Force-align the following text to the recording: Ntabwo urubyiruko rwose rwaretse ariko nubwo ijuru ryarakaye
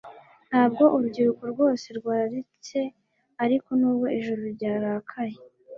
Ntabwo 0.49 0.83
urubyiruko 0.95 1.43
rwose 1.53 1.87
rwaretse 1.99 2.79
ariko 3.43 3.69
nubwo 3.79 4.07
ijuru 4.17 4.41
ryarakaye 4.55 5.37